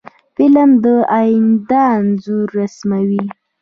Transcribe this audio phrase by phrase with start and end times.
[0.35, 0.85] فلم د
[1.19, 3.25] آینده انځور رسموي